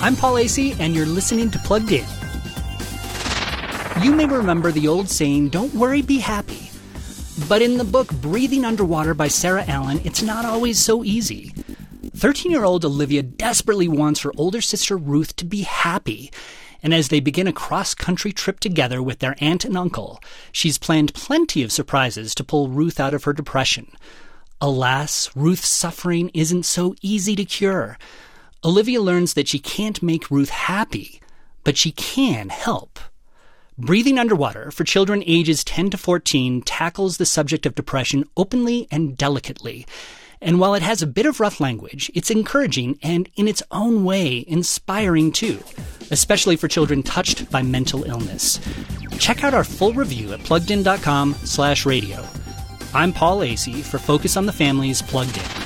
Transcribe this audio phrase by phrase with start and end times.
[0.00, 2.06] I'm Paul Asay, and you're listening to Plugged In.
[4.00, 6.70] You may remember the old saying, don't worry, be happy.
[7.48, 11.52] But in the book Breathing Underwater by Sarah Allen, it's not always so easy.
[12.16, 16.30] 13 year old Olivia desperately wants her older sister Ruth to be happy.
[16.80, 20.20] And as they begin a cross country trip together with their aunt and uncle,
[20.52, 23.90] she's planned plenty of surprises to pull Ruth out of her depression.
[24.60, 27.98] Alas, Ruth's suffering isn't so easy to cure.
[28.64, 31.20] Olivia learns that she can't make Ruth happy,
[31.62, 32.98] but she can help.
[33.78, 39.16] Breathing Underwater for children ages 10 to 14 tackles the subject of depression openly and
[39.16, 39.86] delicately.
[40.40, 44.04] And while it has a bit of rough language, it's encouraging and, in its own
[44.04, 45.62] way, inspiring too,
[46.10, 48.58] especially for children touched by mental illness.
[49.20, 52.26] Check out our full review at pluggedin.com slash radio.
[52.92, 55.57] I'm Paul Asay for Focus on the Family's Plugged In.